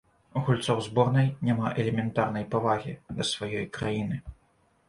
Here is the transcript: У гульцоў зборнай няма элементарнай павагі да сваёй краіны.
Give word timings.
У 0.39 0.41
гульцоў 0.45 0.79
зборнай 0.85 1.27
няма 1.49 1.67
элементарнай 1.83 2.47
павагі 2.57 2.97
да 3.19 3.27
сваёй 3.33 3.71
краіны. 3.77 4.23